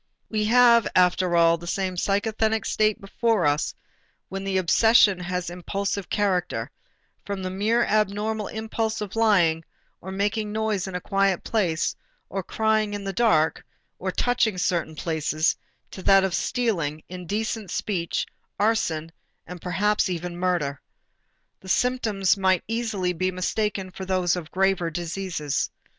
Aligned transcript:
We 0.29 0.45
have 0.45 0.87
after 0.95 1.35
all 1.35 1.59
the 1.59 1.67
same 1.67 1.95
psychasthenic 1.95 2.65
state 2.65 2.99
before 2.99 3.45
us 3.45 3.75
when 4.29 4.43
the 4.43 4.57
obsession 4.57 5.19
has 5.19 5.51
impulsive 5.51 6.09
character, 6.09 6.71
from 7.23 7.43
the 7.43 7.51
mere 7.51 7.85
abnormal 7.85 8.47
impulse 8.47 8.99
of 9.01 9.15
lying, 9.15 9.63
or 10.01 10.11
making 10.11 10.51
noise 10.51 10.87
in 10.87 10.95
a 10.95 11.01
quiet 11.01 11.43
place 11.43 11.95
or 12.29 12.41
crying 12.41 12.95
in 12.95 13.03
the 13.03 13.13
dark, 13.13 13.63
or 13.99 14.11
touching 14.11 14.57
certain 14.57 14.95
places, 14.95 15.55
to 15.91 16.01
that 16.01 16.23
of 16.23 16.33
stealing, 16.33 17.03
indecent 17.07 17.69
speech, 17.69 18.25
arson, 18.59 19.11
and 19.45 19.61
perhaps 19.61 20.09
even 20.09 20.35
murder. 20.35 20.81
The 21.59 21.69
symptoms 21.69 22.35
might 22.35 22.63
easily 22.67 23.13
be 23.13 23.29
mistaken 23.29 23.91
for 23.91 24.05
those 24.05 24.35
of 24.35 24.49
graver 24.49 24.89
diseases. 24.89 25.69